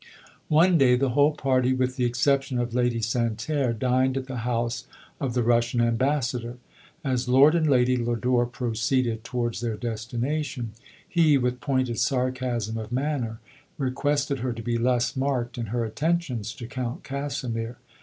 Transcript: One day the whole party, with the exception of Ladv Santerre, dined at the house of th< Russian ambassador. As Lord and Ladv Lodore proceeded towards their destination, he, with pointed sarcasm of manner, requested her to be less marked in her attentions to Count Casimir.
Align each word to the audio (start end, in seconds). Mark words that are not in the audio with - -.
One 0.47 0.79
day 0.79 0.95
the 0.95 1.09
whole 1.11 1.33
party, 1.33 1.73
with 1.73 1.95
the 1.95 2.05
exception 2.05 2.57
of 2.57 2.71
Ladv 2.71 3.03
Santerre, 3.03 3.71
dined 3.71 4.17
at 4.17 4.25
the 4.25 4.37
house 4.37 4.85
of 5.19 5.35
th< 5.35 5.45
Russian 5.45 5.79
ambassador. 5.79 6.57
As 7.03 7.29
Lord 7.29 7.53
and 7.53 7.67
Ladv 7.67 8.07
Lodore 8.07 8.47
proceeded 8.47 9.23
towards 9.23 9.61
their 9.61 9.77
destination, 9.77 10.71
he, 11.07 11.37
with 11.37 11.61
pointed 11.61 11.99
sarcasm 11.99 12.79
of 12.79 12.91
manner, 12.91 13.41
requested 13.77 14.39
her 14.39 14.53
to 14.53 14.63
be 14.63 14.75
less 14.79 15.15
marked 15.15 15.59
in 15.59 15.67
her 15.67 15.85
attentions 15.85 16.55
to 16.55 16.65
Count 16.65 17.03
Casimir. 17.03 17.77